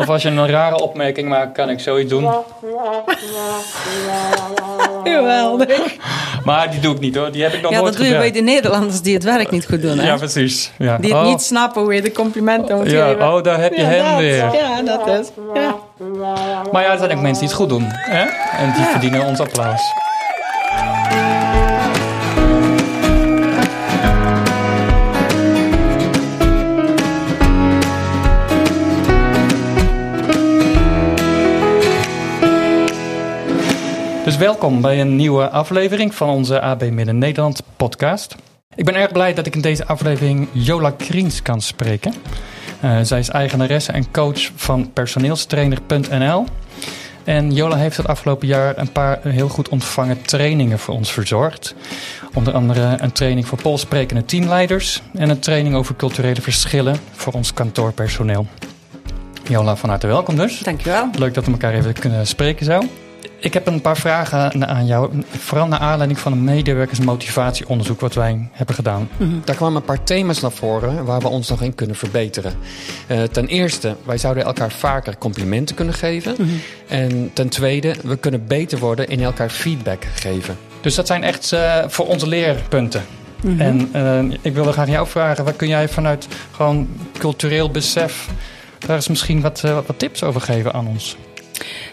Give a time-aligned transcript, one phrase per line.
[0.00, 2.28] Of als je een rare opmerking maakt, kan ik zoiets doen.
[5.04, 5.96] Geweldig.
[6.44, 7.30] Maar die doe ik niet hoor.
[7.32, 9.50] Die heb ik nog Ja, nooit dat doe je bij de Nederlanders die het werk
[9.50, 9.98] niet goed doen.
[9.98, 10.06] Hè?
[10.06, 10.72] Ja, precies.
[10.78, 10.96] Ja.
[10.98, 13.32] Die het Oh, niet snappen hoe je de complimenten moet Ja, geven.
[13.32, 14.18] oh, daar heb je Ja, hem dat.
[14.18, 14.36] weer.
[14.36, 15.28] Ja, dat is.
[15.54, 15.74] Ja.
[16.72, 17.84] Maar ja, er zijn ook mensen die het goed doen.
[17.88, 18.22] Hè?
[18.64, 19.80] En die verdienen ons applaus.
[34.30, 38.36] Dus welkom bij een nieuwe aflevering van onze AB Midden Nederland podcast.
[38.74, 42.14] Ik ben erg blij dat ik in deze aflevering Jola Kriens kan spreken.
[42.80, 46.44] Eh, zij is eigenaresse en coach van personeelstrainer.nl.
[47.24, 51.74] En Jola heeft het afgelopen jaar een paar heel goed ontvangen trainingen voor ons verzorgd.
[52.34, 57.54] Onder andere een training voor Poolsprekende teamleiders en een training over culturele verschillen voor ons
[57.54, 58.46] kantoorpersoneel.
[59.48, 60.58] Jola, van harte welkom dus.
[60.58, 61.10] Dankjewel.
[61.18, 62.82] Leuk dat we elkaar even kunnen spreken zo.
[63.40, 68.48] Ik heb een paar vragen aan jou, vooral naar aanleiding van een medewerkersmotivatieonderzoek wat wij
[68.52, 69.08] hebben gedaan.
[69.44, 72.52] Daar kwamen een paar thema's naar voren waar we ons nog in kunnen verbeteren.
[73.06, 76.36] Eh, ten eerste, wij zouden elkaar vaker complimenten kunnen geven.
[76.88, 80.56] En ten tweede, we kunnen beter worden in elkaar feedback geven.
[80.80, 83.02] Dus dat zijn echt eh, voor onze leerpunten.
[83.58, 88.28] En eh, ik wilde graag aan jou vragen, wat kun jij vanuit gewoon cultureel besef
[88.78, 91.16] daar eens misschien wat, wat tips over geven aan ons?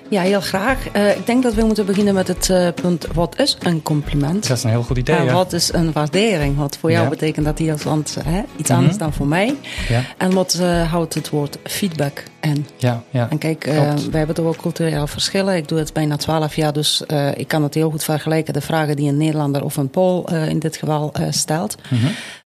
[0.10, 0.88] Ja, heel graag.
[0.92, 4.48] Eh, ik denk dat we moeten beginnen met het eh, punt: wat is een compliment?
[4.48, 5.16] Dat is een heel goed idee.
[5.16, 5.34] En ja.
[5.34, 6.58] wat is een waardering?
[6.58, 7.10] Wat voor jou Ja.
[7.10, 8.42] betekent dat iets anders, hè?
[8.56, 8.80] iets Mhm.
[8.80, 9.56] anders dan voor mij?
[9.90, 12.66] Ja, En wat eh, houdt het woord feedback in?
[12.78, 13.28] ja, ja.
[13.30, 15.56] En kijk, eh, wij hebben toch ook culturele verschillen.
[15.56, 18.54] Ik doe het bijna twaalf jaar, dus eh, ik kan het heel goed vergelijken.
[18.54, 21.76] De vragen die een Nederlander of een Pool eh, in dit geval eh, stelt.
[21.90, 22.06] Mhm.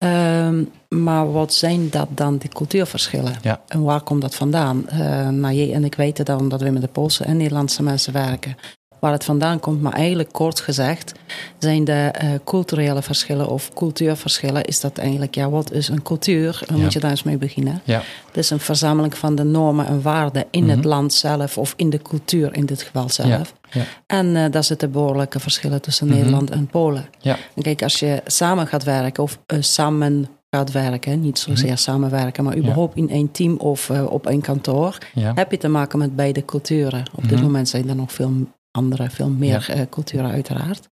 [0.02, 3.34] Ehm, maar wat zijn dat dan, die cultuurverschillen?
[3.42, 3.62] Ja.
[3.68, 4.90] En waar komt dat vandaan?
[4.90, 8.14] Eh nou, jij en ik weten dan dat we met de Poolse en Nederlandse mensen
[8.14, 8.56] werken.
[9.00, 11.12] Waar het vandaan komt, maar eigenlijk kort gezegd,
[11.58, 14.64] zijn de eh, culturele verschillen of cultuurverschillen.
[14.66, 16.64] Is dat eigenlijk, ja, wat is een cultuur?
[16.66, 16.84] Dan Ja.
[16.84, 17.82] moet je daar eens mee beginnen.
[17.84, 18.02] ja.
[18.28, 20.88] Het is een verzameling van de normen en waarden in het Mhm.
[20.88, 23.54] land zelf, of in de cultuur in dit geval zelf.
[23.72, 23.84] Ja.
[24.08, 26.16] En eh, daar zitten behoorlijke verschillen tussen Mhm.
[26.16, 27.06] Nederland en Polen.
[27.20, 27.38] Ja.
[27.56, 31.78] En kijk, als je samen gaat werken of eh, samen gaat werken, niet zozeer Mhm.
[31.78, 36.00] samenwerken, maar überhaupt in één team of eh, op één kantoor, heb je te maken
[36.00, 37.04] met beide culturen.
[37.16, 37.42] Op dit Mhm.
[37.44, 38.32] moment zijn er nog veel
[38.72, 40.90] andere, veel meer culturen uiteraard.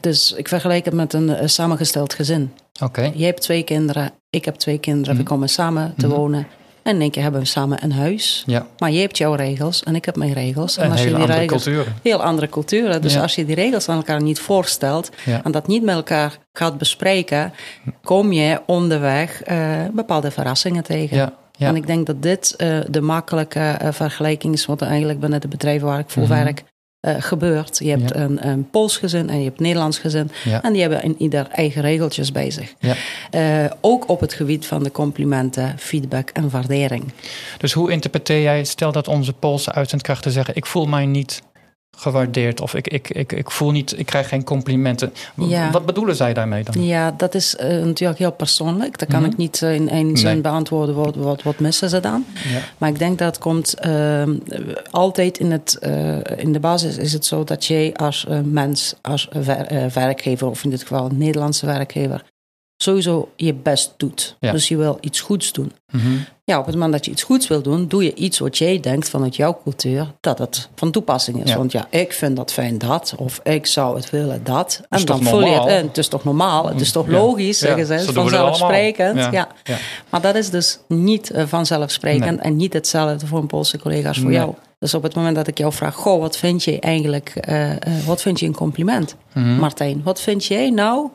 [0.00, 2.52] Dus ik vergelijk het met een samengesteld gezin.
[2.82, 3.10] Oké.
[3.14, 5.30] Jij hebt twee kinderen, ik heb twee kinderen, we Mhm.
[5.30, 6.46] komen samen te wonen.
[6.82, 8.42] En in één keer hebben we samen een huis.
[8.46, 8.66] Ja.
[8.78, 10.76] Maar jij hebt jouw regels en ik heb mijn regels.
[10.76, 11.94] En En als je die andere regels, culturen.
[12.02, 13.02] heel andere culturen.
[13.02, 13.22] Dus Ja.
[13.22, 15.40] als je die regels aan elkaar niet voorstelt Ja.
[15.44, 17.52] en dat niet met elkaar gaat bespreken,
[18.02, 19.58] kom je onderweg eh,
[19.92, 21.32] bepaalde verrassingen tegen.
[21.58, 25.40] En ik denk dat dit eh, de makkelijke eh, vergelijking is, wat er eigenlijk binnen
[25.40, 26.32] de bedrijven waar ik voor Mhm.
[26.32, 26.62] werk
[27.00, 27.78] eh, gebeurt.
[27.78, 28.16] Je hebt Ja.
[28.20, 30.30] een, een Pools gezin en je hebt een Nederlands gezin.
[30.44, 30.62] Ja.
[30.62, 32.74] En die hebben in ieder eigen regeltjes bij zich.
[32.78, 32.94] Ja.
[33.30, 37.12] Eh, ook op het gebied van de complimenten, feedback en waardering.
[37.58, 41.42] Dus hoe interpreteer jij, stel dat onze Poolse uitzendkrachten zeggen: Ik voel mij niet
[41.96, 45.12] gewaardeerd of ik, ik, ik, ik voel niet, ik krijg geen complimenten.
[45.36, 45.70] Ja.
[45.70, 46.84] Wat bedoelen zij daarmee dan?
[46.84, 48.98] Ja, dat is eh, natuurlijk heel persoonlijk.
[48.98, 49.30] Dat kan Mhm.
[49.30, 50.94] ik niet eh, in één zin beantwoorden.
[50.94, 52.24] Wat, wat, wat missen ze dan?
[52.52, 52.60] Ja.
[52.78, 54.34] Maar ik denk dat het komt ehm,
[54.90, 59.28] altijd in, het, eh, in de basis is het zo dat jij als mens, als
[59.32, 62.24] wer- werkgever, of in dit geval een Nederlandse werkgever,
[62.82, 64.36] sowieso je best doet.
[64.40, 64.52] Ja.
[64.52, 65.72] Dus je wil iets goeds doen.
[65.90, 66.06] Mhm.
[66.44, 68.80] Ja, op het moment dat je iets goeds wil doen, doe je iets wat jij
[68.80, 71.50] denkt vanuit jouw cultuur dat het van toepassing is.
[71.50, 71.56] Ja.
[71.56, 74.80] Want ja, ik vind dat fijn dat, of ik zou het willen dat.
[74.88, 75.86] En dan vul je het in.
[75.86, 76.66] Het is toch normaal?
[76.68, 77.12] Het is toch Ja.
[77.12, 79.28] logisch, zeggen ze, vanzelfsprekend.
[79.32, 79.48] Ja.
[80.10, 82.38] Maar dat is dus niet eh, vanzelfsprekend Nee.
[82.38, 84.36] en niet hetzelfde voor een Poolse collega als voor Nee.
[84.38, 84.54] jou.
[84.78, 87.78] Dus op het moment dat ik jou vraag, goh, wat vind je eigenlijk, eh, eh,
[88.06, 89.16] wat vind je een compliment?
[89.34, 89.56] Mhm.
[89.58, 91.08] Martijn, wat vind jij nou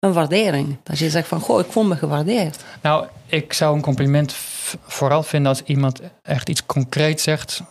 [0.00, 0.76] een waardering?
[0.82, 2.64] Dat je zegt van, goh, ik voel me gewaardeerd.
[2.82, 4.32] Nou, ik zou een compliment
[4.86, 7.62] vooral vinden als iemand echt iets concreet zegt.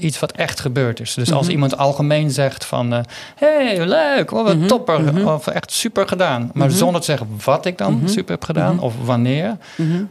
[0.00, 1.14] Iets wat echt gebeurd is.
[1.14, 1.50] Dus als Mhm.
[1.50, 2.92] iemand algemeen zegt van...
[2.92, 3.00] eh,
[3.36, 5.00] hey, leuk, wat een Mhm, topper.
[5.02, 5.26] mhm.
[5.28, 6.50] Of echt super gedaan.
[6.54, 8.80] Maar zonder te zeggen wat ik dan super heb gedaan.
[8.80, 9.56] Of wanneer.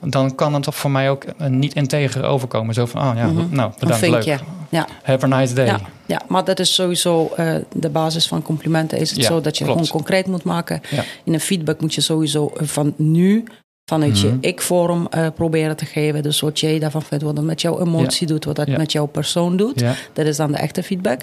[0.01, 2.73] Dan kan het toch voor mij ook eh, niet integer overkomen.
[2.73, 4.39] Zo van, oh ja, nou, bedankt, leuk.
[4.71, 4.87] Ja.
[5.03, 5.65] Have a nice day.
[5.65, 8.97] Ja, ja, maar dat is sowieso eh, de basis van complimenten.
[8.97, 9.79] Is het Ja, zo dat je klopt.
[9.79, 10.81] gewoon concreet moet maken.
[10.89, 11.03] Ja.
[11.23, 13.43] In een feedback moet je sowieso van nu,
[13.89, 14.25] vanuit Mhm.
[14.25, 16.23] je ik-vorm eh, proberen te geven.
[16.23, 18.77] Dus wat jij daarvan vindt, wat dat met jouw emotie doet, wat dat Ja.
[18.77, 19.79] met jouw persoon doet.
[19.79, 21.21] Ja, Dat is dan de echte feedback.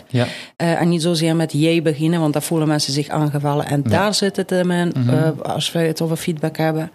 [0.57, 3.67] Eh, en niet zozeer met jij beginnen, want daar voelen mensen zich aangevallen.
[3.67, 4.67] En daar zit het in,
[4.97, 5.09] Mhm.
[5.09, 6.91] eh, als we het over feedback hebben.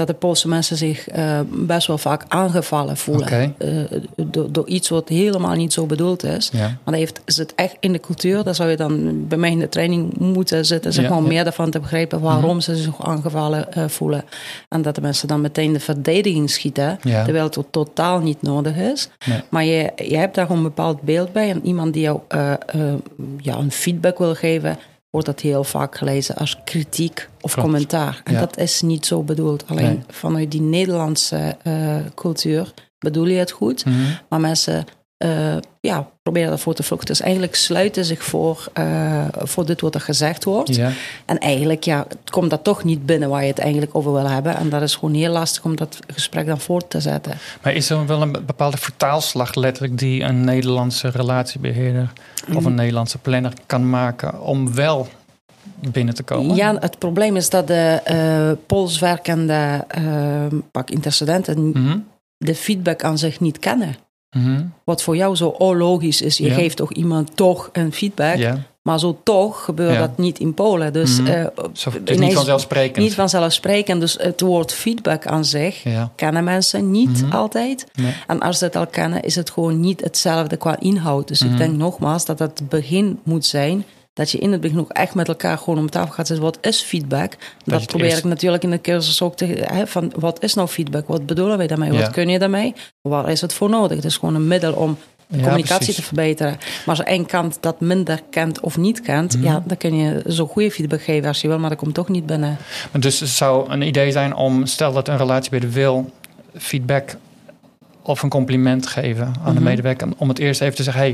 [0.00, 3.54] Dat de Poolse mensen zich uh, best wel vaak aangevallen voelen.
[3.58, 3.82] Uh,
[4.16, 6.50] door, door, iets wat helemaal niet zo bedoeld is.
[6.52, 6.58] Ja.
[6.58, 8.44] Maar dat heeft, is het echt in de cultuur.
[8.44, 10.92] Daar zou je dan bij mij in de training moeten zitten.
[10.92, 11.26] Zeg maar, ja.
[11.26, 12.60] meer daarvan te begrijpen waarom Mhm.
[12.60, 14.24] ze zich aangevallen eh, voelen.
[14.68, 16.98] En dat de mensen dan meteen de verdediging schieten.
[17.02, 19.08] Terwijl het totaal niet nodig is.
[19.26, 19.40] Nee.
[19.48, 21.50] Maar je, je hebt daar gewoon een bepaald beeld bij.
[21.50, 22.58] En iemand die jou eh, eh,
[23.38, 24.78] ja, een feedback wil geven,
[25.10, 27.68] wordt dat heel vaak gelezen als kritiek of Klopt.
[27.68, 28.20] commentaar.
[28.24, 28.40] En Ja.
[28.40, 29.64] dat is niet zo bedoeld.
[29.66, 30.00] Alleen Nee.
[30.08, 33.84] vanuit die Nederlandse eh, cultuur bedoel je het goed.
[33.84, 33.96] Mhm.
[34.28, 34.84] Maar mensen
[35.20, 37.06] eh, ja, proberen ervoor te vluchten.
[37.08, 40.74] Dus eigenlijk sluiten zich voor, eh, voor dit wat er gezegd wordt.
[40.76, 40.90] Ja.
[41.24, 44.56] En eigenlijk ja, komt dat toch niet binnen waar je het eigenlijk over wil hebben.
[44.56, 47.32] En dat is gewoon heel lastig om dat gesprek dan voort te zetten.
[47.62, 52.12] Maar is er wel een bepaalde vertaalslag letterlijk die een Nederlandse relatiebeheerder
[52.54, 55.08] of een Nederlandse planner kan maken om wel
[55.90, 56.56] binnen te komen?
[56.56, 59.84] Ja, het probleem is dat de eh Pools werkende
[60.70, 61.98] pak intercedenten Mhm.
[62.36, 63.96] de feedback aan zich niet kennen.
[64.36, 64.62] Mhm.
[64.84, 66.36] Wat voor jou zo onlogisch is.
[66.38, 68.38] Je geeft toch iemand toch een feedback.
[68.82, 70.92] Maar zo toch gebeurt dat niet in Polen.
[70.92, 71.26] Dus Mhm.
[71.30, 72.96] eh, Zo, het is niet vanzelfsprekend.
[73.04, 74.00] niet vanzelfsprekend.
[74.00, 75.82] Dus het woord feedback aan zich
[76.14, 77.32] kennen mensen niet Mhm.
[77.32, 77.86] altijd.
[77.94, 78.12] nee.
[78.26, 81.28] En als ze het al kennen, is het gewoon niet hetzelfde qua inhoud.
[81.28, 83.84] Dus ik denk nogmaals dat het begin moet zijn.
[84.20, 86.44] Dat je in het begin ook echt met elkaar gewoon om tafel gaat zitten.
[86.44, 87.32] Wat is feedback?
[87.64, 89.44] Dat, probeer eerst- ik natuurlijk in de cursus ook te...
[89.44, 91.06] Hè, van, wat is nou feedback?
[91.08, 91.92] Wat bedoelen wij daarmee?
[91.92, 92.00] Ja.
[92.00, 92.74] Wat kun je daarmee?
[93.02, 93.96] Waar is het voor nodig?
[93.96, 94.96] Het is gewoon een middel om
[95.26, 95.96] de Ja, communicatie precies.
[95.96, 96.52] te verbeteren.
[96.86, 99.36] Maar als één kant dat minder kent of niet kent...
[99.36, 99.44] Mhm.
[99.44, 101.58] ja, dan kun je zo goede feedback geven als je wil...
[101.58, 102.56] maar dat komt toch niet binnen.
[102.92, 106.10] Maar dus het zou een idee zijn om, stel dat een relatiebeheerder wil,
[106.56, 107.16] feedback
[108.02, 109.62] of een compliment geven aan de Mhm.
[109.62, 110.08] medewerker.
[110.16, 111.12] Om het eerst even te zeggen, hey,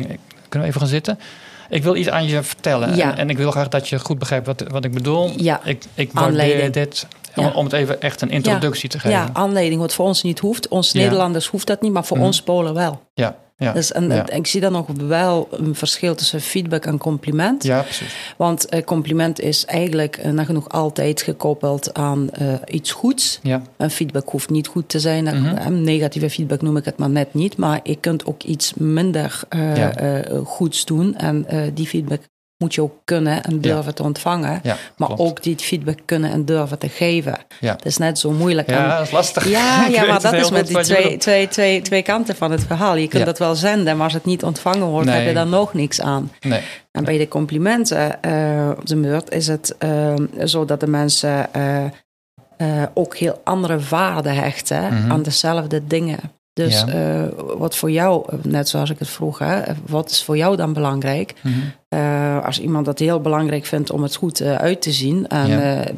[0.49, 1.19] kunnen we even gaan zitten?
[1.69, 2.97] Ik wil iets aan je vertellen.
[2.97, 3.11] Ja.
[3.11, 5.33] En, en ik wil graag dat je goed begrijpt wat, wat ik bedoel.
[5.37, 5.61] Ja.
[5.65, 7.07] Ik, ik waardeer dit.
[7.35, 7.47] Ja.
[7.47, 9.19] Om, om het even echt een introductie te geven.
[9.19, 10.69] Ja, aanleiding wat voor ons niet hoeft.
[10.69, 10.93] Ons.
[10.93, 12.27] Nederlanders hoeft dat niet, maar voor Mhm.
[12.27, 13.01] ons Polen wel.
[13.15, 13.73] Ja, ja.
[13.73, 14.29] Dus en, ja.
[14.31, 17.65] ik zie dan nog wel een verschil tussen feedback en compliment.
[17.65, 18.15] ja, precies.
[18.37, 23.39] Want eh, compliment is eigenlijk eh, nagenoeg altijd gekoppeld aan eh, iets goeds.
[23.43, 25.25] Ja, En feedback hoeft niet goed te zijn.
[25.25, 25.83] Mhm.
[25.83, 27.57] Negatieve feedback noem ik het maar net niet.
[27.57, 30.23] Maar je kunt ook iets minder Ja.
[30.45, 31.17] goeds doen.
[31.17, 32.21] En die feedback
[32.59, 34.61] moet je ook kunnen en durven te ontvangen.
[34.63, 35.23] ja Maar klopt.
[35.23, 37.39] ook die feedback kunnen en durven te geven.
[37.61, 37.73] Ja.
[37.73, 38.69] Dat is net zo moeilijk.
[38.69, 39.49] En- Ja, dat is lastig.
[39.49, 42.65] ja, ja maar het dat is met die twee, twee, twee, twee kanten van het
[42.65, 42.97] verhaal.
[42.97, 45.17] Je kunt dat wel zenden, maar als het niet ontvangen wordt, Nee.
[45.17, 46.33] heb je daar nog niks aan.
[46.41, 46.61] Nee.
[46.93, 50.15] En bij de complimenten eh, op de beurt is het eh,
[50.45, 55.13] zo dat de mensen eh, ook heel andere waarden hechten Mhm.
[55.13, 56.19] aan dezelfde dingen.
[56.57, 56.87] Dus Ja.
[56.89, 60.73] eh, wat voor jou, net zoals ik het vroeg, hè, wat is voor jou dan
[60.73, 61.35] belangrijk?
[61.43, 61.55] Mhm.
[61.89, 65.49] Eh, als iemand dat heel belangrijk vindt om het goed eh, uit te zien, en
[65.49, 65.75] Ja.
[65.81, 65.93] eh,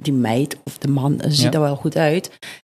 [0.00, 1.50] die meid of de man eh, ziet Ja.
[1.50, 2.30] er wel goed uit,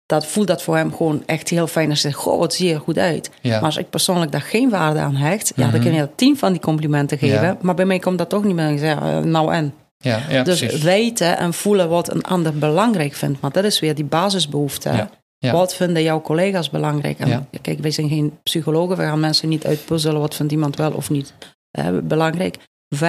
[0.07, 1.91] dat voelt dat voor hem gewoon echt heel fijn.
[1.91, 3.31] Als hij zegt, goh, wat zie je er goed uit.
[3.43, 5.73] Maar als ik persoonlijk daar geen waarde aan hecht, ja, Mhm.
[5.73, 7.59] dan kun je tien van die complimenten geven.
[7.61, 8.71] Maar bij mij komt dat toch niet meer.
[8.71, 9.75] Ik zeg, eh, nou en.
[9.99, 10.83] ja, ja, dus precies.
[10.83, 13.41] weten en voelen wat een ander belangrijk vindt.
[13.41, 15.09] Maar dat is weer die basisbehoefte.
[15.39, 15.53] Ja.
[15.53, 17.19] Wat vinden jouw collega's belangrijk?
[17.19, 17.45] En Ja.
[17.63, 18.97] Kijk, wij zijn geen psychologen.
[18.97, 21.33] We gaan mensen niet uitpuzzelen wat vindt iemand wel of niet
[21.71, 22.57] eh, belangrijk.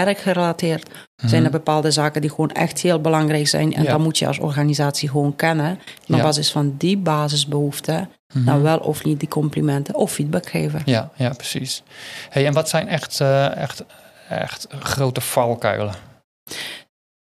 [0.04, 3.74] Werkgerelateerd zijn er bepaalde zaken die gewoon echt heel belangrijk zijn.
[3.74, 3.92] En Ja.
[3.92, 5.80] dat moet je als organisatie gewoon kennen.
[6.08, 8.46] En op basis van die basisbehoeften Mhm.
[8.46, 10.82] dan wel of niet die complimenten of feedback geven.
[10.86, 11.84] Ja, ja, precies.
[12.30, 13.84] Hey, en wat zijn echt, eh, echt,
[14.30, 15.94] echt grote valkuilen?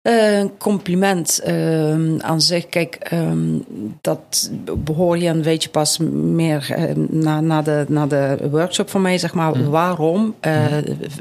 [0.03, 3.59] Een compliment ehm, aan zich, kijk, ehm,
[4.01, 9.03] dat behoor je een beetje pas meer eh, na, na, de, na de workshop van
[9.03, 9.57] mij, zeg maar.
[9.59, 9.69] Mhm.
[9.71, 10.65] Waarom eh,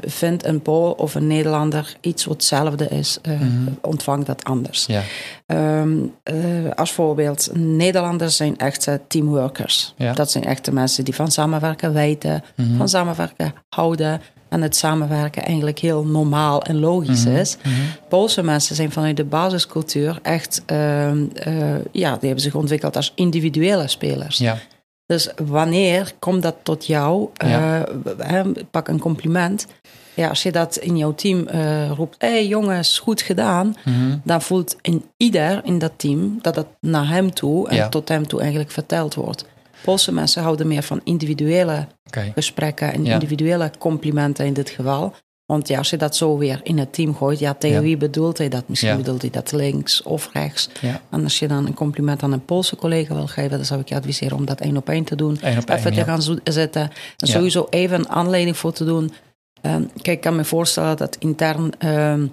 [0.06, 3.42] vindt een Pool of een Nederlander iets wat hetzelfde is, Mhm.
[3.80, 4.86] ontvangt dat anders?
[4.86, 5.02] Ja,
[5.46, 6.34] Ehm, eh,
[6.74, 9.94] als voorbeeld, Nederlanders zijn echte teamworkers.
[9.96, 10.12] Ja.
[10.12, 12.76] Dat zijn echte mensen die van samenwerken weten, Mhm.
[12.76, 14.20] van samenwerken houden.
[14.50, 17.36] En het samenwerken eigenlijk heel normaal en logisch Mhm.
[17.36, 17.56] is.
[17.62, 17.72] Mhm.
[18.08, 23.12] Poolse mensen zijn vanuit de basiscultuur echt, ehm, eh, ja, die hebben zich ontwikkeld als
[23.14, 24.38] individuele spelers.
[24.38, 24.58] ja,
[25.06, 27.28] Dus wanneer komt dat tot jou?
[27.34, 27.84] Ja.
[28.18, 28.40] Eh,
[28.70, 29.66] pak een compliment.
[30.14, 33.76] Ja, als je dat in jouw team eh, roept, hé hey, jongens, goed gedaan.
[33.84, 34.16] Mhm.
[34.24, 37.88] Dan voelt in ieder in dat team dat het naar hem toe en Ja.
[37.88, 39.44] tot hem toe eigenlijk verteld wordt.
[39.82, 41.86] Poolse mensen houden meer van individuele
[42.34, 43.12] gesprekken en Ja.
[43.12, 45.14] individuele complimenten in dit geval.
[45.46, 47.82] Want ja, als je dat zo weer in het team gooit, ja, tegen Ja.
[47.82, 48.68] wie bedoelt hij dat?
[48.68, 50.68] Misschien bedoelt hij dat links of rechts.
[51.10, 53.88] En als je dan een compliment aan een Poolse collega wil geven, dan zou ik
[53.88, 55.32] je adviseren om dat één op één te doen.
[55.34, 55.68] op één.
[55.68, 56.90] even te gaan zitten.
[57.16, 59.12] En sowieso even een aanleiding voor te doen.
[59.60, 62.26] Ehm, kijk, ik kan me voorstellen dat intern ehm,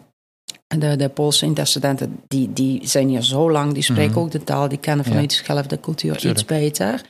[0.68, 4.20] de, de Poolse interstudenten, die, die zijn hier zo lang, die spreken Mhm.
[4.20, 6.40] ook de taal, die kennen vanuit dezelfde cultuur Tuurlijk.
[6.40, 7.02] iets beter.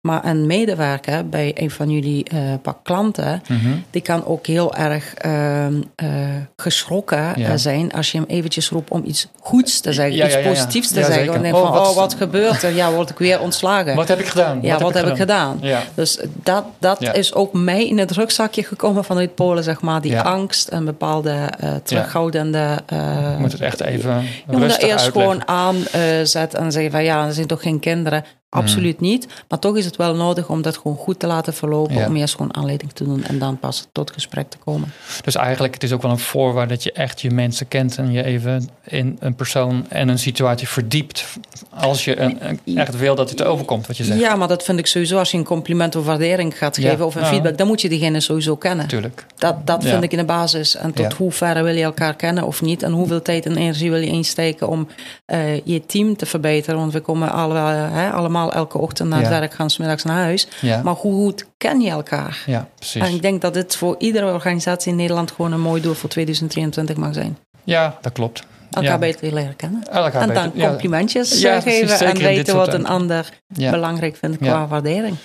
[0.00, 3.68] Maar een medewerker bij een van jullie eh, pak klanten, Mhm.
[3.90, 6.08] die kan ook heel erg ehm, eh,
[6.56, 7.48] geschrokken Ja.
[7.48, 10.40] eh, zijn als je hem eventjes roept om iets goeds te zeggen, Ja, iets ja,
[10.48, 11.14] positiefs te zeggen.
[11.14, 11.34] zeker.
[11.34, 12.74] En denk Oh, van, wat oh, wat gebeurt er?
[12.74, 13.94] Ja, word ik weer ontslagen?
[13.94, 14.58] Wat heb ik gedaan?
[14.62, 15.60] ja, wat, heb ik gedaan?
[15.94, 20.00] Dus dat, dat is ook mij in het rugzakje gekomen vanuit Polen, zeg maar.
[20.00, 21.48] Die angst en bepaalde
[21.84, 22.78] terughoudende...
[22.90, 25.12] Je moet het echt even je moet rustig eerst uitleggen.
[25.12, 28.24] gewoon aanzetten en zeggen van ja, er zijn toch geen kinderen.
[28.50, 29.26] Absoluut niet.
[29.48, 31.94] Maar toch is het wel nodig om dat gewoon goed te laten verlopen.
[31.96, 32.06] Ja.
[32.06, 34.92] Om eerst gewoon aanleiding te doen en dan pas tot gesprek te komen.
[35.24, 38.12] Dus eigenlijk het is ook wel een voorwaarde dat je echt je mensen kent en
[38.12, 41.24] je even in een persoon en een situatie verdiept.
[41.70, 44.20] Als je een, een- echt wil dat het overkomt, wat je zegt.
[44.20, 46.90] Ja, maar dat vind ik sowieso als je een compliment of waardering gaat Ja.
[46.90, 48.84] geven of een feedback, dan moet je diegene sowieso kennen.
[48.84, 49.26] Natuurlijk.
[49.36, 49.88] Dat, dat Ja.
[49.90, 50.76] vind ik in de basis.
[50.76, 52.82] En tot hoe ver wil je elkaar kennen of niet?
[52.82, 54.88] En hoeveel tijd en energie wil je insteken om
[55.26, 56.78] eh, je team te verbeteren?
[56.80, 59.38] Want we komen alle, allemaal elke ochtend naar het Ja.
[59.38, 60.48] werk, gaan 's middags naar huis.
[60.60, 60.82] Ja.
[60.82, 62.42] Maar hoe goed ken je elkaar?
[62.46, 63.02] Ja, precies.
[63.02, 66.08] En ik denk dat dit voor iedere organisatie in Nederland gewoon een mooi doel voor
[66.08, 67.38] 2023 mag zijn.
[67.64, 68.42] Ja, dat klopt.
[68.70, 68.98] Elkaar Ja.
[68.98, 69.82] beter leren kennen.
[69.90, 74.66] Elkaar en beter- dan complimentjes eh, geven en weten wat een ander belangrijk vindt qua
[74.66, 75.16] waardering.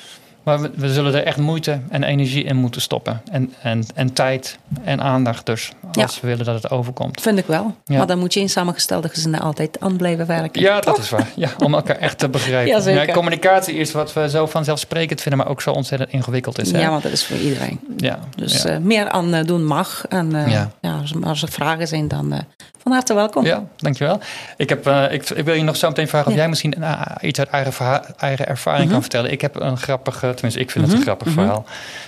[0.46, 3.22] Maar we, we zullen er echt moeite en energie in moeten stoppen.
[3.32, 5.72] En, en, en tijd en aandacht dus.
[5.94, 6.22] Als Ja.
[6.22, 7.22] we willen dat het overkomt.
[7.22, 7.76] Vind ik wel.
[7.86, 7.98] Ja.
[7.98, 10.62] Maar dan moet je in samengestelde gezinnen altijd aan blijven werken.
[10.62, 11.28] Ja, dat is waar.
[11.36, 12.72] Ja, om elkaar echt te begrijpen.
[12.76, 13.14] Ja, zeker.
[13.14, 16.72] communicatie is wat we zo vanzelfsprekend vinden, maar ook zo ontzettend ingewikkeld is.
[16.72, 16.80] Hè?
[16.80, 17.80] Ja, want dat is voor iedereen.
[17.98, 18.20] ja.
[18.36, 20.06] Dus eh, meer aan eh, doen mag.
[20.10, 20.72] En Ja.
[20.82, 21.02] ja.
[21.24, 22.34] als, er vragen zijn, dan
[22.82, 23.46] van harte welkom.
[23.46, 24.20] Ja, dankjewel.
[24.58, 26.76] Ik, heb, ik, ik wil je nog zo meteen vragen of jij misschien
[27.22, 28.92] iets uit eigen, eigen ervaring Mhm.
[28.92, 29.32] kan vertellen.
[29.32, 31.36] Ik heb een grappige, tenminste ik vind het Mhm, een grappig mhm.
[31.40, 31.66] verhaal.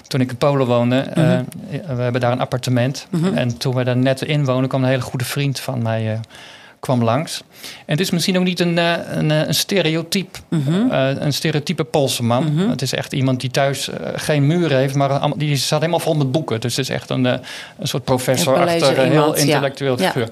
[0.07, 1.95] Toen ik in Polen woonde, eh, Mhm.
[1.95, 3.07] we hebben daar een appartement.
[3.09, 3.33] Mhm.
[3.37, 6.19] En toen we daar net in woonden, kwam een hele goede vriend van mij eh,
[6.79, 7.43] kwam langs.
[7.61, 10.91] En het is misschien ook niet een, eh, een, eh, een stereotype, Mhm.
[10.91, 12.53] eh, een stereotype Poolse man.
[12.53, 12.69] Mhm.
[12.69, 16.15] Het is echt iemand die thuis eh, geen muren heeft, maar die staat helemaal vol
[16.15, 16.59] met boeken.
[16.61, 17.33] Dus het is echt een, eh,
[17.79, 19.41] een soort professor Een achter belezen een heel ja.
[19.41, 20.05] intellectueel Ja.
[20.07, 20.29] figuur.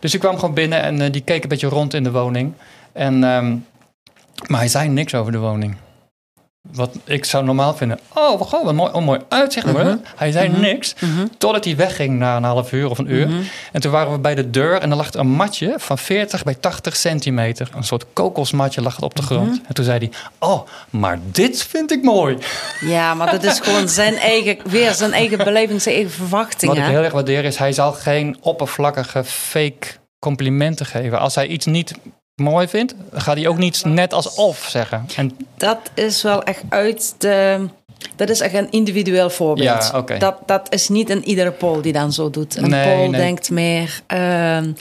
[0.00, 2.52] Dus ik kwam gewoon binnen en eh, die keek een beetje rond in de woning.
[2.92, 3.56] En, ehm,
[4.46, 5.76] maar hij zei niks over de woning.
[6.74, 7.98] Wat ik zou normaal vinden.
[8.14, 9.66] Oh, wat een mooi, een mooi uitzicht.
[9.66, 9.96] Mhm.
[10.16, 10.60] Hij zei Mhm.
[10.60, 10.94] niks.
[11.00, 11.26] Mhm.
[11.38, 13.28] Totdat hij wegging na een half uur of een uur.
[13.72, 16.54] En toen waren we bij de deur en er lag een matje van 40 bij
[16.54, 17.68] 80 centimeter.
[17.74, 19.60] Een soort kokosmatje lag het op de grond.
[19.66, 20.10] En toen zei hij,
[20.48, 20.60] oh,
[20.90, 22.38] maar dit vind ik mooi.
[22.80, 26.76] Ja, maar dat is gewoon zijn eigen, weer zijn eigen beleving, zijn eigen Wat verwachtingen.
[26.76, 29.86] ik heel erg waardeer is, hij zal geen oppervlakkige fake
[30.18, 31.18] complimenten geven.
[31.20, 31.94] Als hij iets niet
[32.42, 35.06] mooi vindt, gaat hij ook niet net alsof zeggen.
[35.16, 37.68] En Dat is wel echt uit de...
[38.16, 39.90] Dat is echt een individueel voorbeeld.
[40.08, 42.56] Ja, dat, dat is niet een iedere Pool die dan zo doet.
[42.56, 43.20] Een Nee, Pool nee.
[43.20, 44.00] denkt meer...
[44.06, 44.72] ehm,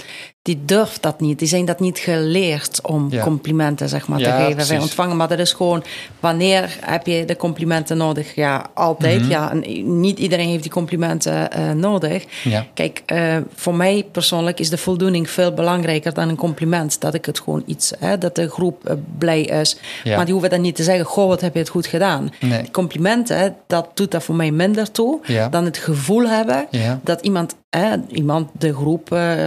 [0.44, 1.40] die durft dat niet.
[1.40, 3.24] Die zijn dat niet geleerd om Ja.
[3.24, 4.68] complimenten zeg maar, Ja, te geven.
[4.68, 5.84] Wij ontvangen, maar dat is gewoon...
[6.20, 8.36] Wanneer heb je de complimenten nodig?
[8.36, 9.20] Ja, altijd.
[9.22, 9.30] Mhm.
[9.30, 12.26] ja, en niet iedereen heeft die complimenten eh, nodig.
[12.74, 17.02] Kijk, eh, voor mij persoonlijk is de voldoening veel belangrijker dan een compliment.
[17.02, 19.78] Dat ik het gewoon iets, hè, dat de groep eh, blij is.
[20.06, 22.30] Maar die hoeven dan niet te zeggen, goh, wat heb je het goed gedaan.
[22.40, 22.72] nee.
[22.72, 23.11] Complimenten,
[23.68, 25.50] dat doet daar voor mij minder toe Ja.
[25.50, 27.00] dan het gevoel hebben Ja.
[27.04, 29.46] dat iemand, hè, iemand de groep, eh,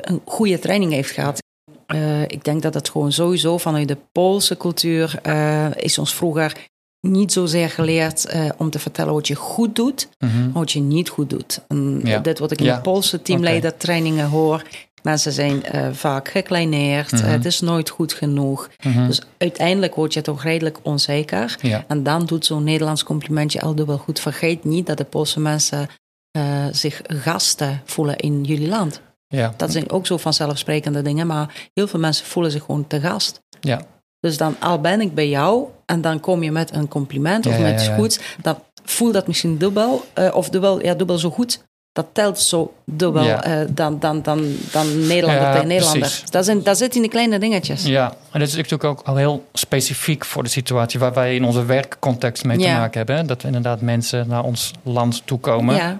[0.00, 1.42] een goede training heeft gehad.
[1.86, 6.56] Eh, ik denk dat het gewoon sowieso vanuit de Poolse cultuur eh, is ons vroeger
[7.00, 11.08] niet zozeer geleerd eh, om te vertellen wat je goed doet, maar wat je niet
[11.08, 11.60] goed doet.
[11.68, 12.18] En Ja.
[12.18, 12.74] Dit wat ik in Ja.
[12.76, 14.62] de Poolse teamleidertrainingen hoor.
[15.02, 17.24] Mensen zijn eh, vaak gekleineerd, Mhm.
[17.24, 18.68] het is nooit goed genoeg.
[18.84, 19.06] Mhm.
[19.06, 21.56] Dus uiteindelijk word je toch redelijk onzeker.
[21.60, 21.84] Ja.
[21.88, 24.20] En dan doet zo'n Nederlands complimentje al dubbel goed.
[24.20, 25.88] Vergeet niet dat de Poolse mensen
[26.30, 29.00] eh, zich gasten voelen in jullie land.
[29.26, 29.54] Ja.
[29.56, 33.40] Dat zijn ook zo vanzelfsprekende dingen, maar heel veel mensen voelen zich gewoon te gast.
[33.60, 33.82] Ja.
[34.20, 37.56] Dus dan al ben ik bij jou en dan kom je met een compliment of
[37.56, 41.30] Ja, met iets goeds, dan voel dat misschien dubbel, eh, of dubbel, ja, dubbel zo
[41.30, 41.62] goed.
[41.92, 43.42] Dat telt zo dubbel Ja.
[43.44, 46.00] eh, dan, dan, dan, dan Nederlander Ja, tegen Nederlander.
[46.00, 46.30] precies.
[46.30, 47.84] Dat, dat zit in de kleine dingetjes.
[47.84, 51.44] Ja, en dat is natuurlijk ook al heel specifiek voor de situatie waar wij in
[51.44, 53.16] onze werkcontext mee te maken hebben.
[53.16, 53.24] hè.
[53.24, 55.74] Dat we inderdaad mensen naar ons land toekomen.
[55.74, 55.98] Ja,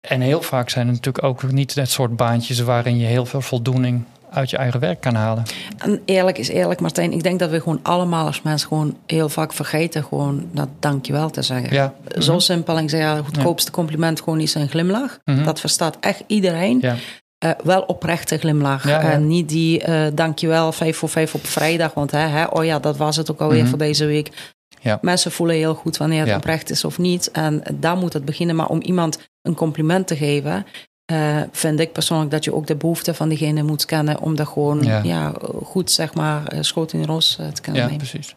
[0.00, 3.40] En heel vaak zijn het natuurlijk ook niet dat soort baantjes waarin je heel veel
[3.40, 5.42] voldoening uit je eigen werk kan halen.
[5.78, 7.12] En eerlijk is eerlijk, Martijn.
[7.12, 11.30] Ik denk dat we gewoon allemaal als mensen gewoon heel vaak vergeten gewoon dat dankjewel
[11.30, 11.72] te zeggen.
[11.74, 11.94] Ja.
[12.18, 12.76] Zo simpel.
[12.76, 15.18] En ik zeg, ja, het goedkoopste compliment gewoon is een glimlach.
[15.24, 15.44] Mhm.
[15.44, 16.78] Dat verstaat echt iedereen.
[16.80, 16.94] Ja.
[17.38, 18.84] Eh, wel oprechte glimlach.
[18.88, 19.10] Ja, ja.
[19.10, 21.94] En niet die eh dankjewel, vijf voor vijf op vrijdag.
[21.94, 23.68] Want hè, hè, oh ja, dat was het ook alweer Mhm.
[23.68, 24.52] voor deze week.
[24.80, 24.98] Ja.
[25.02, 27.30] Mensen voelen heel goed wanneer het oprecht is of niet.
[27.30, 28.56] En daar moet het beginnen.
[28.56, 30.66] Maar om iemand een compliment te geven...
[31.12, 34.48] uh, vind ik persoonlijk dat je ook de behoeften van diegene moet kennen om dat
[34.48, 35.32] gewoon ja.
[35.62, 38.06] goed, zeg maar, schoot in roos te kunnen ja, nemen.
[38.06, 38.34] precies.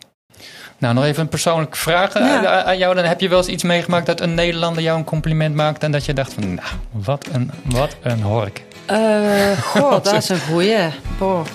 [0.78, 2.96] Nou, nog even een persoonlijke vraag aan jou.
[2.96, 5.92] Dan heb je wel eens iets meegemaakt dat een Nederlander jou een compliment maakt en
[5.92, 8.64] dat je dacht van, nou, wat een, wat een hork.
[8.92, 10.90] Uh, goh, dat is een goeie.
[11.18, 11.46] Boah.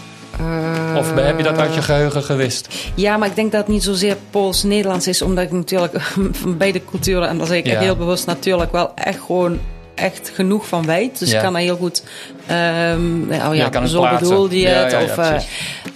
[0.40, 2.68] Uh, of heb je dat uit je geheugen gewist?
[2.94, 6.00] Ja, maar ik denk dat het niet zozeer Pools-Nederlands is, omdat ik natuurlijk
[6.42, 9.58] van beide culturen, en dat zeg ik heel bewust natuurlijk wel echt gewoon
[9.96, 11.18] echt genoeg van weet.
[11.18, 12.02] Dus ik kan er heel goed.
[12.50, 14.94] Um, oh ja, zo bedoelde je het.
[14.94, 15.18] of,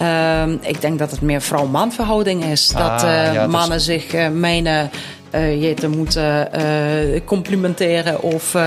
[0.01, 2.67] uh, um, ik denk dat het meer vrouw-man verhouding is.
[2.67, 3.85] dat uh, mannen is...
[3.85, 4.89] zich uh, mijnen
[5.35, 8.63] uh, je te moeten uh, complimenteren of uh,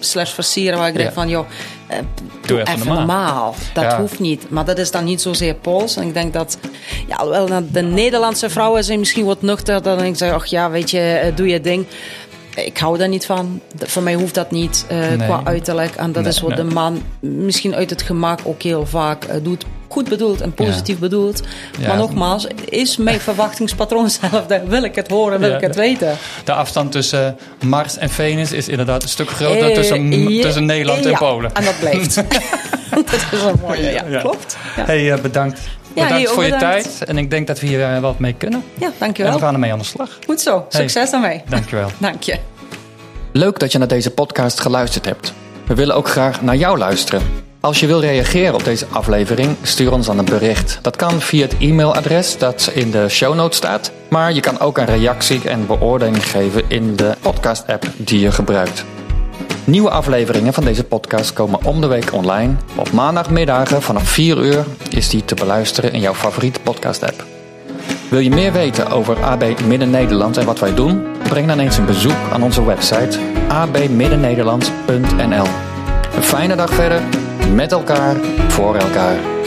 [0.00, 0.78] slash versieren.
[0.78, 1.00] Waar ik ja.
[1.00, 1.46] denk van, joh,
[2.46, 2.96] doe even, normaal.
[2.96, 3.54] normaal.
[3.74, 4.00] Dat ja.
[4.00, 4.50] hoeft niet.
[4.50, 5.96] Maar dat is dan niet zozeer Pools.
[5.96, 6.58] En ik denk dat,
[7.06, 9.82] ja, wel de Nederlandse vrouwen zijn misschien wat nuchter.
[9.82, 11.86] Dan denk ik, ach ja, weet je, doe je ding.
[12.66, 13.60] Ik hou daar niet van.
[13.76, 15.16] Voor mij hoeft dat niet uh, nee.
[15.16, 15.94] qua uiterlijk.
[15.94, 16.66] En dat nee, is wat nee.
[16.66, 20.94] de man misschien uit het gemak ook heel vaak uh, doet goed bedoeld en positief
[20.94, 21.00] ja.
[21.00, 21.42] bedoeld.
[21.86, 24.62] Maar nogmaals, is mijn verwachtingspatroon hetzelfde?
[24.66, 26.16] Wil ik het horen, wil ja, ik het weten?
[26.44, 31.06] De afstand tussen Mars en Venus is inderdaad een stuk groter eh, tussen, tussen Nederland
[31.06, 31.54] en Polen.
[31.54, 32.14] En dat blijft.
[33.10, 34.20] dat is een mooie, ja.
[34.20, 34.56] Klopt.
[34.60, 35.60] Hey, bedankt.
[35.94, 37.04] Bedankt voor je tijd.
[37.04, 38.64] En ik denk dat we hier wat mee kunnen.
[38.80, 39.32] Ja, dankjewel.
[39.32, 40.18] En we gaan ermee aan de slag.
[40.26, 40.66] Goed zo.
[40.68, 41.42] Succes hey, daarmee.
[41.48, 41.90] Dankjewel.
[41.98, 42.38] Dank je.
[43.32, 45.32] Leuk dat je naar deze podcast geluisterd hebt.
[45.66, 47.22] We willen ook graag naar jou luisteren.
[47.60, 50.78] Als je wil reageren op deze aflevering, stuur ons dan een bericht.
[50.82, 53.92] Dat kan via het e-mailadres dat in de show notes staat.
[54.08, 58.84] Maar je kan ook een reactie en beoordeling geven in de podcast-app die je gebruikt.
[59.64, 62.54] Nieuwe afleveringen van deze podcast komen om de week online.
[62.76, 67.24] Op maandagmiddagen vanaf 4 uur is die te beluisteren in jouw favoriete podcast-app.
[68.08, 71.09] Wil je meer weten over AB Midden-Nederland en wat wij doen?
[71.30, 73.18] Breng dan eens een bezoek aan onze website
[73.48, 75.46] abmiddennederland.nl.
[76.16, 77.02] Een fijne dag verder
[77.54, 78.16] met elkaar,
[78.48, 79.39] voor elkaar.